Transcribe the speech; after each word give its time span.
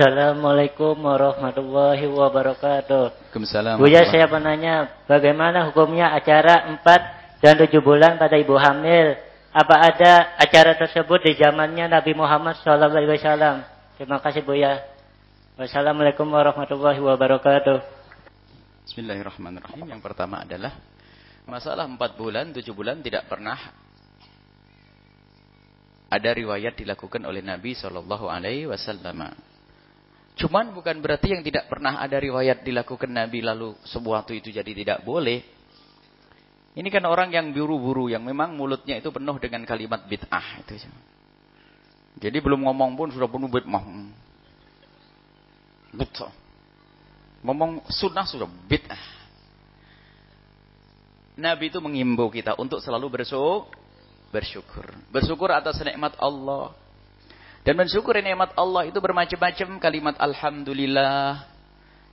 Assalamualaikum 0.00 0.96
warahmatullahi 0.96 2.08
wabarakatuh. 2.08 3.20
Waalaikumsalam. 3.20 3.76
Buya 3.76 4.08
saya 4.08 4.32
penanya, 4.32 5.04
bagaimana 5.04 5.68
hukumnya 5.68 6.16
acara 6.16 6.72
4 6.72 7.44
dan 7.44 7.60
7 7.60 7.68
bulan 7.84 8.16
pada 8.16 8.32
ibu 8.40 8.56
hamil? 8.56 9.20
Apa 9.52 9.92
ada 9.92 10.40
acara 10.40 10.72
tersebut 10.80 11.20
di 11.20 11.36
zamannya 11.36 11.92
Nabi 11.92 12.16
Muhammad 12.16 12.56
SAW? 12.64 13.60
Terima 14.00 14.24
kasih 14.24 14.40
Buya. 14.40 14.80
Wassalamualaikum 15.60 16.24
warahmatullahi 16.32 16.96
wabarakatuh. 16.96 17.84
Bismillahirrahmanirrahim. 18.88 19.84
Yang 19.84 20.00
pertama 20.00 20.48
adalah 20.48 20.80
masalah 21.44 21.84
4 21.84 22.00
bulan, 22.16 22.56
7 22.56 22.64
bulan 22.72 23.04
tidak 23.04 23.28
pernah 23.28 23.60
ada 26.08 26.30
riwayat 26.32 26.80
dilakukan 26.80 27.20
oleh 27.28 27.44
Nabi 27.44 27.76
Shallallahu 27.76 28.32
Alaihi 28.32 28.64
Wasallam. 28.64 29.49
Cuman 30.40 30.72
bukan 30.72 31.04
berarti 31.04 31.36
yang 31.36 31.44
tidak 31.44 31.68
pernah 31.68 32.00
ada 32.00 32.16
riwayat 32.16 32.64
dilakukan 32.64 33.12
Nabi 33.12 33.44
lalu 33.44 33.76
sesuatu 33.84 34.32
itu 34.32 34.48
jadi 34.48 34.72
tidak 34.72 35.04
boleh. 35.04 35.44
Ini 36.72 36.88
kan 36.88 37.04
orang 37.04 37.28
yang 37.28 37.52
buru-buru 37.52 38.08
yang 38.08 38.24
memang 38.24 38.56
mulutnya 38.56 38.96
itu 38.96 39.12
penuh 39.12 39.36
dengan 39.36 39.68
kalimat 39.68 40.00
bid'ah 40.08 40.64
itu. 40.64 40.80
Jadi 42.16 42.36
belum 42.40 42.64
ngomong 42.64 42.96
pun 42.96 43.12
sudah 43.12 43.28
penuh 43.28 43.52
bid'ah. 43.52 43.84
Betul. 45.92 46.32
Ngomong 47.44 47.84
sunnah 47.92 48.24
sudah 48.24 48.48
bid'ah. 48.48 49.04
Nabi 51.36 51.68
itu 51.68 51.84
mengimbau 51.84 52.32
kita 52.32 52.56
untuk 52.56 52.80
selalu 52.80 53.20
bersyukur. 53.20 53.68
Bersyukur. 54.32 54.88
Bersyukur 55.12 55.52
atas 55.52 55.76
nikmat 55.84 56.16
Allah. 56.16 56.72
Dan 57.70 57.78
mensyukuri 57.78 58.18
nikmat 58.18 58.50
Allah 58.58 58.90
itu 58.90 58.98
bermacam-macam 58.98 59.78
kalimat 59.78 60.18
alhamdulillah 60.18 61.46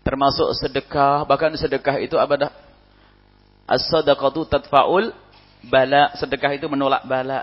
termasuk 0.06 0.54
sedekah, 0.54 1.26
bahkan 1.26 1.50
sedekah 1.58 1.98
itu 1.98 2.14
apa 2.14 2.54
As-sadaqatu 3.66 4.46
tadfa'ul 4.54 5.10
bala, 5.66 6.14
sedekah 6.14 6.54
itu 6.54 6.70
menolak 6.70 7.10
bala. 7.10 7.42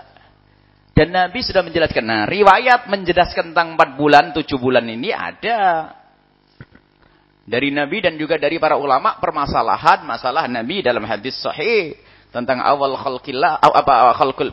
Dan 0.95 1.11
Nabi 1.11 1.43
sudah 1.43 1.59
menjelaskan. 1.59 2.07
Nah, 2.07 2.23
riwayat 2.23 2.87
menjelaskan 2.87 3.51
tentang 3.51 3.75
4 3.75 3.99
bulan, 3.99 4.31
7 4.31 4.47
bulan 4.63 4.87
ini 4.87 5.11
ada. 5.11 5.91
Dari 7.43 7.67
Nabi 7.67 7.99
dan 7.99 8.15
juga 8.15 8.39
dari 8.39 8.63
para 8.63 8.79
ulama 8.79 9.19
permasalahan 9.19 10.07
masalah 10.07 10.47
Nabi 10.47 10.79
dalam 10.79 11.03
hadis 11.03 11.35
sahih 11.43 11.99
tentang 12.35 12.59
awal 12.59 12.99
khalqillah 12.99 13.63
apa 13.63 14.11
khalqul 14.19 14.51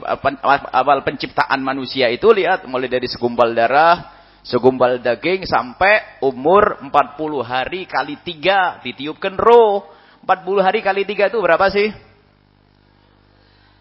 awal 0.70 1.02
penciptaan 1.02 1.58
manusia 1.66 2.06
itu 2.14 2.30
lihat 2.30 2.62
mulai 2.70 2.86
dari 2.86 3.11
segumpal 3.11 3.50
darah, 3.50 4.22
segumpal 4.47 5.02
daging 5.02 5.42
sampai 5.42 6.22
umur 6.22 6.78
40 6.78 7.42
hari 7.42 7.83
kali 7.91 8.22
3 8.22 8.86
ditiupkan 8.86 9.34
roh. 9.34 9.83
40 10.22 10.62
hari 10.62 10.86
kali 10.86 11.02
3 11.02 11.34
itu 11.34 11.39
berapa 11.42 11.66
sih? 11.74 11.91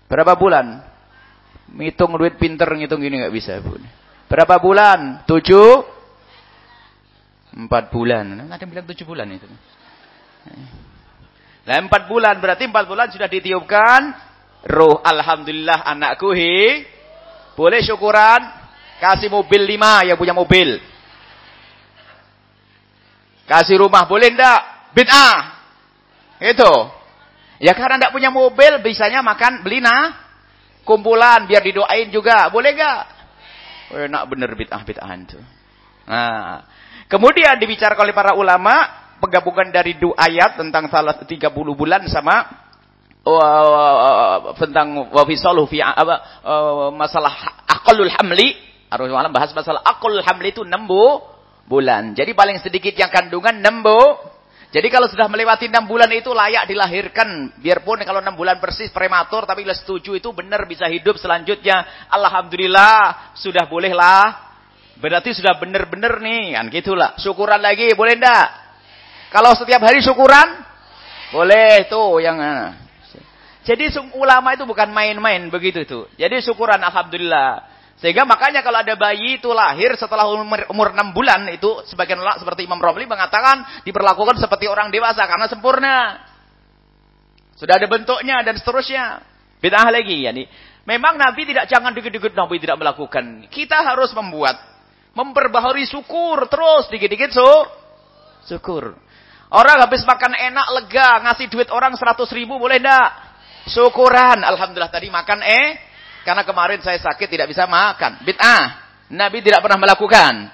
Berapa 0.09 0.33
bulan? 0.33 0.81
Ngitung 1.69 2.17
duit 2.17 2.41
pinter 2.41 2.73
ngitung 2.73 3.05
gini 3.05 3.21
nggak 3.21 3.35
bisa, 3.37 3.61
Bu. 3.61 3.77
Berapa 4.25 4.57
bulan? 4.57 5.29
7 5.29 7.53
4 7.53 7.69
bulan. 7.93 8.49
Ada 8.49 8.65
yang 8.65 8.69
bilang 8.73 8.89
7 8.89 9.05
bulan 9.05 9.29
itu. 9.29 9.45
Nah, 11.61 11.77
empat 11.77 12.09
bulan 12.09 12.41
berarti 12.41 12.65
empat 12.65 12.85
bulan 12.89 13.13
sudah 13.13 13.29
ditiupkan 13.29 14.01
roh. 14.65 14.97
Alhamdulillah 15.01 15.85
anakku 15.85 16.33
hi. 16.33 16.85
Boleh 17.53 17.81
syukuran. 17.85 18.41
Kasih 19.01 19.33
mobil 19.33 19.65
lima 19.65 20.05
yang 20.05 20.17
punya 20.17 20.33
mobil. 20.33 20.77
Kasih 23.49 23.81
rumah 23.81 24.05
boleh 24.05 24.29
ndak? 24.33 24.61
Bid'ah. 24.93 25.39
Itu. 26.41 26.73
Ya 27.61 27.73
karena 27.77 28.01
ndak 28.01 28.13
punya 28.13 28.33
mobil 28.33 28.81
bisanya 28.81 29.21
makan 29.21 29.61
beli 29.61 29.81
nah 29.81 30.17
kumpulan 30.85 31.45
biar 31.45 31.61
didoain 31.61 32.09
juga. 32.09 32.49
Boleh 32.49 32.73
gak? 32.73 33.01
Enak 33.91 34.23
bener 34.29 34.49
bid'ah 34.55 34.81
bid'ahan 34.81 35.19
itu. 35.27 35.39
Nah, 36.07 36.65
kemudian 37.11 37.59
dibicarakan 37.59 38.07
oleh 38.09 38.15
para 38.15 38.33
ulama 38.33 39.00
penggabungan 39.21 39.69
dari 39.69 39.95
dua 40.01 40.17
ayat 40.17 40.57
tentang 40.57 40.89
salah 40.89 41.21
30 41.21 41.37
bulan 41.53 42.01
sama 42.09 42.41
uh, 43.21 44.57
tentang 44.57 45.13
wafisaluh 45.13 45.69
fi 45.69 45.85
uh, 45.85 46.89
masalah 46.89 47.61
aqallul 47.69 48.09
hamli 48.09 48.57
harus 48.89 49.07
malam 49.13 49.29
bahas 49.29 49.53
masalah 49.53 49.85
aqallul 49.85 50.25
hamli 50.25 50.51
itu 50.51 50.65
6 50.65 50.73
bulan. 51.69 52.17
Jadi 52.17 52.33
paling 52.33 52.59
sedikit 52.59 52.91
yang 52.97 53.13
kandungan 53.13 53.61
6 53.61 53.85
jadi 54.71 54.87
kalau 54.87 55.11
sudah 55.11 55.27
melewati 55.27 55.67
6 55.67 55.83
bulan 55.83 56.07
itu 56.15 56.31
layak 56.31 56.63
dilahirkan. 56.63 57.59
Biarpun 57.59 58.07
kalau 58.07 58.23
6 58.23 58.39
bulan 58.39 58.55
persis 58.63 58.87
prematur 58.87 59.43
tapi 59.43 59.67
kalau 59.67 59.75
setuju 59.75 60.15
itu 60.15 60.31
benar 60.31 60.63
bisa 60.63 60.87
hidup 60.87 61.19
selanjutnya. 61.19 62.07
Alhamdulillah 62.07 63.35
sudah 63.35 63.67
bolehlah. 63.67 64.55
Berarti 64.95 65.35
sudah 65.35 65.59
benar-benar 65.59 66.23
nih 66.23 66.55
kan 66.55 66.65
gitulah. 66.71 67.19
Syukuran 67.19 67.59
lagi 67.59 67.91
boleh 67.99 68.15
ndak? 68.15 68.60
Kalau 69.31 69.55
setiap 69.55 69.79
hari 69.79 70.03
syukuran, 70.03 70.59
boleh 71.31 71.87
tuh 71.87 72.19
yang 72.19 72.35
ah. 72.43 72.75
jadi 73.63 73.87
ulama 74.19 74.51
itu 74.51 74.67
bukan 74.67 74.91
main-main 74.91 75.47
begitu 75.47 75.87
itu. 75.87 75.99
Jadi 76.19 76.43
syukuran 76.43 76.83
alhamdulillah. 76.83 77.71
Sehingga 78.01 78.25
makanya 78.25 78.65
kalau 78.65 78.81
ada 78.81 78.97
bayi 78.97 79.37
itu 79.37 79.53
lahir 79.53 79.93
setelah 79.93 80.25
umur, 80.25 80.65
umur 80.73 80.89
6 80.89 81.13
bulan 81.13 81.45
itu 81.53 81.85
sebagian 81.85 82.17
ulama 82.17 82.41
seperti 82.41 82.65
Imam 82.65 82.81
Romli 82.81 83.05
mengatakan 83.05 83.85
diperlakukan 83.85 84.41
seperti 84.41 84.65
orang 84.65 84.89
dewasa 84.89 85.23
karena 85.29 85.45
sempurna. 85.45 85.97
Sudah 87.55 87.77
ada 87.77 87.85
bentuknya 87.85 88.41
dan 88.41 88.57
seterusnya. 88.57 89.21
Bid'ah 89.61 89.93
lagi 89.93 90.25
yani. 90.25 90.43
Memang 90.89 91.13
Nabi 91.13 91.45
tidak 91.45 91.69
jangan 91.69 91.93
dikit-dikit 91.93 92.33
Nabi 92.33 92.57
tidak 92.57 92.81
melakukan. 92.81 93.45
Kita 93.53 93.85
harus 93.85 94.09
membuat 94.17 94.57
memperbaharui 95.13 95.85
syukur 95.85 96.49
terus 96.49 96.89
dikit-dikit 96.89 97.29
so 97.29 97.69
syukur. 98.49 98.97
Orang 99.51 99.83
habis 99.83 100.07
makan 100.07 100.31
enak, 100.31 100.67
lega, 100.79 101.09
ngasih 101.27 101.51
duit 101.51 101.67
orang 101.75 101.91
100 101.99 102.23
ribu, 102.31 102.55
boleh 102.55 102.79
enggak? 102.79 103.09
Syukuran. 103.67 104.39
Alhamdulillah 104.47 104.87
tadi 104.87 105.11
makan 105.11 105.43
eh. 105.43 105.67
Karena 106.23 106.47
kemarin 106.47 106.79
saya 106.79 106.95
sakit 107.03 107.27
tidak 107.27 107.51
bisa 107.51 107.67
makan. 107.67 108.23
Bid'ah. 108.23 108.63
Nabi 109.11 109.43
tidak 109.43 109.59
pernah 109.59 109.75
melakukan. 109.75 110.47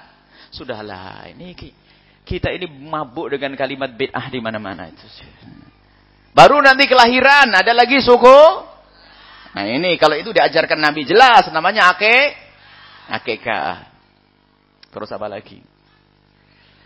Sudahlah, 0.50 1.30
ini 1.30 1.54
kita 2.26 2.50
ini 2.50 2.66
mabuk 2.66 3.30
dengan 3.30 3.54
kalimat 3.54 3.94
bid'ah 3.94 4.26
di 4.32 4.40
mana-mana 4.42 4.90
itu. 4.90 5.06
Baru 6.34 6.58
nanti 6.58 6.90
kelahiran, 6.90 7.54
ada 7.54 7.70
lagi 7.70 8.02
suku. 8.02 8.40
Nah 9.54 9.64
ini, 9.64 9.94
kalau 10.00 10.18
itu 10.18 10.34
diajarkan 10.34 10.76
Nabi 10.76 11.06
jelas, 11.06 11.46
namanya 11.54 11.94
ake, 11.94 12.34
akekah. 13.14 13.94
Terus 14.90 15.10
apa 15.14 15.28
lagi? 15.30 15.60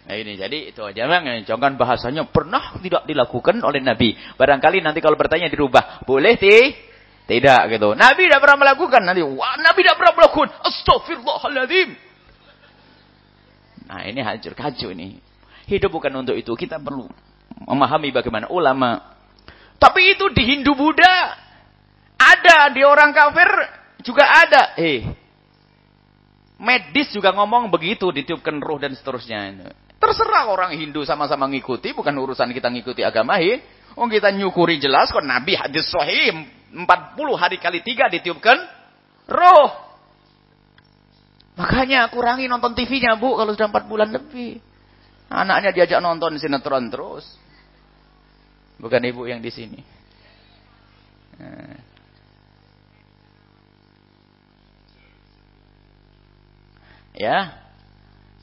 Nah 0.02 0.18
ini 0.18 0.34
jadi 0.34 0.74
itu 0.74 0.82
aja 0.82 1.06
bang. 1.06 1.46
Jangan 1.46 1.78
bahasanya 1.78 2.26
pernah 2.26 2.74
tidak 2.82 3.06
dilakukan 3.06 3.62
oleh 3.62 3.78
Nabi. 3.78 4.18
Barangkali 4.34 4.82
nanti 4.82 4.98
kalau 4.98 5.14
bertanya 5.14 5.46
dirubah. 5.46 6.02
Boleh 6.02 6.34
ti? 6.34 6.74
Tidak 7.22 7.60
gitu. 7.71 7.94
Nabi 7.94 8.27
tidak 8.27 8.42
pernah 8.42 8.66
melakukan. 8.66 9.03
Nanti 9.06 9.22
wah 9.22 9.54
Nabi 9.62 9.78
tidak 9.86 9.97
pernah 10.03 10.15
melakukan. 10.18 10.50
Astagfirullahaladzim. 10.66 11.88
Nah 13.86 14.00
ini 14.10 14.21
hancur 14.27 14.59
kacau 14.59 14.91
ini. 14.91 15.22
Hidup 15.71 15.94
bukan 15.94 16.10
untuk 16.18 16.34
itu. 16.34 16.50
Kita 16.59 16.82
perlu 16.82 17.06
memahami 17.62 18.10
bagaimana 18.10 18.50
ulama. 18.50 19.15
Tapi 19.78 20.18
itu 20.18 20.27
di 20.34 20.42
Hindu 20.50 20.74
Buddha. 20.74 21.38
Ada. 22.18 22.74
Di 22.74 22.82
orang 22.82 23.15
kafir 23.15 23.50
juga 24.03 24.27
ada. 24.27 24.74
Eh. 24.82 25.06
Medis 26.59 27.15
juga 27.15 27.30
ngomong 27.30 27.71
begitu. 27.71 28.10
Ditiupkan 28.10 28.59
roh 28.59 28.82
dan 28.82 28.98
seterusnya. 28.98 29.62
Terserah 30.12 30.44
orang 30.44 30.76
Hindu 30.76 31.09
sama-sama 31.09 31.48
ngikuti, 31.48 31.97
bukan 31.97 32.12
urusan 32.12 32.53
kita 32.53 32.68
ngikuti 32.68 33.00
agama 33.00 33.41
hi. 33.41 33.64
Oh 33.97 34.04
kita 34.04 34.28
nyukuri 34.28 34.76
jelas 34.76 35.09
kok 35.09 35.24
Nabi 35.24 35.56
hadis 35.56 35.88
sahih 35.88 36.36
40 36.68 36.84
hari 37.41 37.56
kali 37.56 37.80
tiga 37.80 38.12
ditiupkan 38.12 38.60
roh. 39.24 39.72
Makanya 41.56 42.12
kurangi 42.12 42.44
nonton 42.44 42.76
TV-nya 42.76 43.16
bu 43.16 43.41
kalau 43.41 43.56
sudah 43.56 43.72
4 43.72 43.88
bulan 43.88 44.12
lebih. 44.12 44.60
Anaknya 45.32 45.72
diajak 45.72 46.04
nonton 46.04 46.36
sinetron 46.36 46.92
terus. 46.92 47.24
Bukan 48.76 49.00
ibu 49.08 49.24
yang 49.24 49.41
di 49.41 49.48
sini. 49.48 49.80
Nah. 51.41 51.80
Ya. 57.16 57.65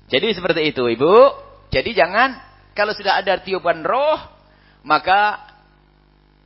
Jadi 0.10 0.34
seperti 0.34 0.74
itu 0.74 0.82
ibu. 0.90 1.46
Jadi 1.70 1.94
jangan 1.94 2.38
kalau 2.74 2.94
sudah 2.98 3.22
ada 3.22 3.38
tiupan 3.42 3.86
roh 3.86 4.18
maka 4.82 5.50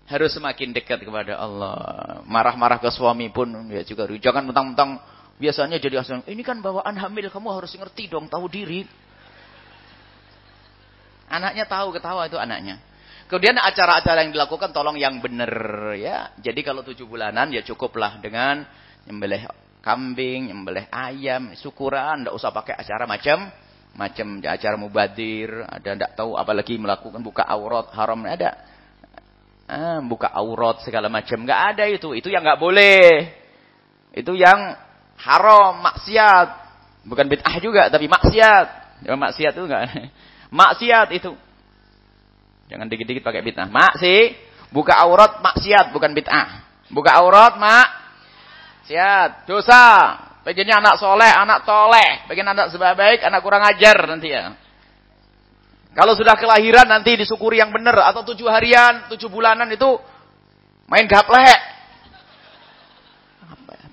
harus 0.08 0.36
semakin 0.36 0.76
dekat 0.76 1.00
kepada 1.00 1.40
Allah. 1.40 2.20
Marah-marah 2.28 2.80
ke 2.80 2.92
suami 2.92 3.32
pun 3.32 3.48
ya 3.72 3.88
juga 3.88 4.08
jangan 4.20 4.44
mentang-mentang 4.44 5.00
biasanya 5.40 5.80
jadi 5.80 6.04
asal 6.04 6.22
ini 6.28 6.44
kan 6.44 6.60
bawaan 6.60 6.94
hamil 7.00 7.32
kamu 7.32 7.50
harus 7.56 7.72
ngerti 7.74 8.12
dong 8.12 8.28
tahu 8.28 8.52
diri. 8.52 8.84
Anaknya 11.32 11.66
tahu 11.66 11.96
ketawa 11.96 12.28
itu 12.30 12.38
anaknya. 12.38 12.78
Kemudian 13.32 13.58
acara-acara 13.58 14.28
yang 14.28 14.36
dilakukan 14.36 14.70
tolong 14.76 15.00
yang 15.00 15.18
benar 15.24 15.50
ya. 15.98 16.36
Jadi 16.38 16.62
kalau 16.62 16.86
tujuh 16.86 17.08
bulanan 17.08 17.50
ya 17.50 17.64
cukuplah 17.66 18.20
dengan 18.20 18.68
nyembelih 19.08 19.50
kambing, 19.82 20.52
nyembelih 20.52 20.86
ayam, 20.92 21.56
syukuran, 21.58 22.22
tidak 22.22 22.36
usah 22.36 22.52
pakai 22.54 22.78
acara 22.78 23.10
macam 23.10 23.50
macam 23.94 24.42
acara 24.42 24.74
mubadir, 24.74 25.54
ada 25.70 25.94
tidak 25.94 26.12
tahu 26.18 26.34
apalagi 26.34 26.82
melakukan 26.82 27.22
buka 27.22 27.46
aurat 27.46 27.94
haram 27.94 28.26
ada. 28.26 28.58
Ah, 29.70 30.02
buka 30.02 30.28
aurat 30.34 30.82
segala 30.82 31.08
macam 31.14 31.46
nggak 31.46 31.62
ada 31.74 31.86
itu. 31.88 32.18
Itu 32.18 32.34
yang 32.34 32.42
nggak 32.42 32.58
boleh. 32.58 33.30
Itu 34.14 34.34
yang 34.34 34.78
haram, 35.22 35.82
maksiat. 35.82 36.48
Bukan 37.06 37.26
bid'ah 37.30 37.58
juga, 37.62 37.90
tapi 37.94 38.10
maksiat. 38.10 38.68
Ya, 39.04 39.14
maksiat 39.14 39.54
itu 39.54 39.66
enggak. 39.68 39.84
Maksiat 40.54 41.10
itu. 41.18 41.34
Jangan 42.70 42.86
dikit-dikit 42.86 43.26
pakai 43.26 43.42
bid'ah. 43.42 43.68
Maksi, 43.68 44.38
buka 44.70 44.94
aurat 45.02 45.42
maksiat, 45.42 45.90
bukan 45.92 46.14
bid'ah. 46.14 46.62
Buka 46.94 47.10
aurat 47.18 47.58
maksiat, 47.58 49.50
dosa. 49.50 50.14
Bagiannya 50.44 50.76
anak 50.76 50.96
soleh, 51.00 51.32
anak 51.32 51.64
toleh. 51.64 52.28
Bagian 52.28 52.52
anak 52.52 52.68
sebaik, 52.76 53.24
anak 53.24 53.40
kurang 53.40 53.64
ajar 53.64 53.96
nanti 54.12 54.28
ya. 54.28 54.52
Kalau 55.96 56.18
sudah 56.20 56.36
kelahiran 56.36 56.90
nanti 56.90 57.16
disyukuri 57.16 57.64
yang 57.64 57.72
benar. 57.72 57.96
Atau 58.12 58.28
tujuh 58.36 58.52
harian, 58.52 59.08
tujuh 59.08 59.32
bulanan 59.32 59.72
itu 59.72 59.88
main 60.92 61.08
gaplek. 61.08 61.60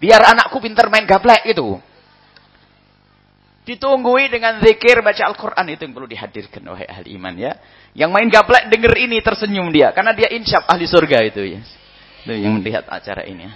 Biar 0.02 0.26
anakku 0.32 0.58
pintar 0.58 0.90
main 0.90 1.06
gaplek 1.06 1.46
itu. 1.46 1.78
Ditunggui 3.68 4.26
dengan 4.32 4.58
zikir 4.58 4.98
baca 5.04 5.30
Al-Quran 5.30 5.66
itu 5.70 5.86
yang 5.86 5.94
perlu 5.94 6.08
dihadirkan 6.10 6.64
wahai 6.66 6.88
ahli 6.90 7.14
iman 7.14 7.34
ya. 7.38 7.52
Yang 7.94 8.10
main 8.10 8.26
gaplek 8.26 8.66
denger 8.72 8.94
ini 9.06 9.22
tersenyum 9.22 9.70
dia. 9.70 9.94
Karena 9.94 10.10
dia 10.16 10.32
insyaf 10.34 10.66
ahli 10.66 10.88
surga 10.90 11.22
itu 11.22 11.46
ya. 11.46 11.60
Itu 12.26 12.32
yang 12.34 12.58
melihat 12.58 12.90
acara 12.90 13.22
ini. 13.28 13.46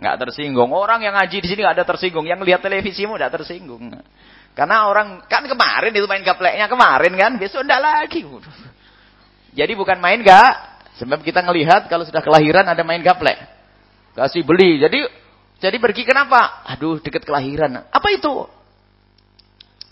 Nggak 0.00 0.16
tersinggung. 0.16 0.72
Orang 0.72 1.04
yang 1.04 1.12
ngaji 1.12 1.44
di 1.44 1.48
sini 1.48 1.60
nggak 1.60 1.76
ada 1.76 1.86
tersinggung. 1.86 2.24
Yang 2.24 2.48
lihat 2.48 2.64
televisimu 2.64 3.20
nggak 3.20 3.36
tersinggung. 3.36 3.92
Karena 4.56 4.88
orang 4.88 5.28
kan 5.28 5.44
kemarin 5.44 5.92
itu 5.92 6.08
main 6.08 6.24
gapleknya 6.24 6.66
kemarin 6.66 7.12
kan. 7.14 7.32
Besok 7.36 7.68
enggak 7.68 7.80
lagi. 7.84 8.24
Jadi 9.52 9.72
bukan 9.76 10.00
main 10.00 10.24
gak. 10.24 10.52
Sebab 10.98 11.20
kita 11.24 11.40
ngelihat 11.44 11.88
kalau 11.88 12.04
sudah 12.04 12.20
kelahiran 12.24 12.64
ada 12.64 12.80
main 12.80 13.04
gaplek. 13.04 13.36
Kasih 14.16 14.42
beli. 14.42 14.80
Jadi 14.80 15.04
jadi 15.60 15.76
pergi 15.76 16.08
kenapa? 16.08 16.64
Aduh, 16.64 16.96
dekat 17.04 17.28
kelahiran. 17.28 17.84
Apa 17.92 18.08
itu? 18.16 18.48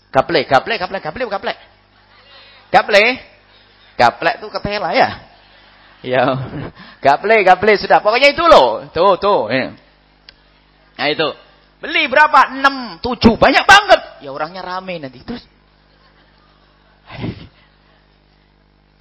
Gaple, 0.09 0.49
gaple, 0.49 0.73
gaple, 0.81 0.97
gaple, 0.97 1.25
gaple. 1.29 1.53
Gaple. 2.73 3.03
Gaple 3.93 4.31
itu 4.41 4.47
ketela 4.49 4.89
ya. 4.97 5.09
Ya. 6.01 6.23
Gaple, 7.05 7.43
gaple 7.43 7.73
sudah. 7.77 7.99
Pokoknya 7.99 8.31
itu 8.31 8.41
loh. 8.47 8.87
Tuh, 8.89 9.19
tuh. 9.19 9.51
Nah 10.99 11.07
itu. 11.07 11.29
Beli 11.79 12.11
berapa? 12.11 12.59
6, 12.59 12.99
7. 12.99 13.39
Banyak 13.39 13.63
banget. 13.63 13.99
Ya 14.19 14.35
orangnya 14.35 14.59
rame 14.59 14.99
nanti. 14.99 15.23
Terus. 15.23 15.47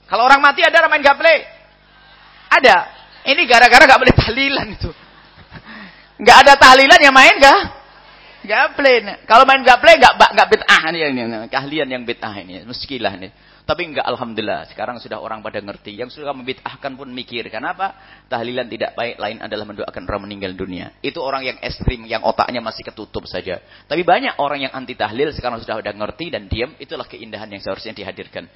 Kalau 0.09 0.23
orang 0.23 0.39
mati 0.39 0.63
ada 0.63 0.87
main 0.87 1.03
gaple? 1.03 1.35
Ada. 2.55 2.77
Ini 3.27 3.43
gara-gara 3.51 3.83
gak 3.83 3.99
boleh 3.99 4.15
tahlilan 4.15 4.67
itu. 4.79 4.95
Enggak 6.23 6.47
ada 6.47 6.55
tahlilan 6.55 7.03
yang 7.03 7.11
main 7.11 7.35
gak? 7.43 7.61
Gaple. 8.47 9.27
Kalau 9.27 9.43
main 9.43 9.67
gaple 9.67 9.99
enggak 9.99 10.15
enggak 10.15 10.49
bid'ah 10.49 10.83
ini, 10.95 10.99
ini, 11.11 11.21
ini 11.27 11.51
keahlian 11.51 11.91
yang 11.91 12.07
bid'ah 12.07 12.33
ini, 12.39 12.63
meskilah 12.63 13.19
ini. 13.19 13.29
Tapi 13.69 13.85
enggak 13.85 14.09
alhamdulillah, 14.09 14.65
sekarang 14.73 14.97
sudah 14.97 15.21
orang 15.21 15.45
pada 15.45 15.61
ngerti. 15.61 15.93
Yang 15.93 16.17
suka 16.17 16.33
membid'ahkan 16.33 16.97
pun 16.97 17.13
mikir. 17.13 17.53
Kenapa? 17.53 17.93
Tahlilan 18.25 18.65
tidak 18.65 18.97
baik, 18.97 19.21
lain 19.21 19.45
adalah 19.45 19.69
mendoakan 19.69 20.09
orang 20.09 20.25
meninggal 20.25 20.57
dunia. 20.57 20.97
Itu 21.05 21.21
orang 21.21 21.45
yang 21.45 21.61
ekstrim, 21.61 22.09
yang 22.09 22.25
otaknya 22.25 22.65
masih 22.65 22.81
ketutup 22.81 23.29
saja. 23.29 23.61
Tapi 23.85 24.09
banyak 24.09 24.41
orang 24.41 24.65
yang 24.65 24.73
anti 24.73 24.97
tahlil 24.97 25.37
sekarang 25.37 25.61
sudah 25.61 25.85
udah 25.85 25.93
ngerti 25.93 26.33
dan 26.33 26.49
diam, 26.49 26.73
itulah 26.81 27.05
keindahan 27.05 27.53
yang 27.53 27.61
seharusnya 27.61 27.93
dihadirkan. 27.93 28.49